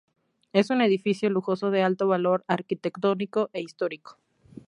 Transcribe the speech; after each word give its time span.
Es 0.51 0.71
un 0.71 0.81
edificio 0.81 1.29
lujoso 1.29 1.69
de 1.69 1.83
alto 1.83 2.07
valor 2.07 2.43
arquitectónico 2.47 3.51
e 3.53 3.61
histórico. 3.61 4.17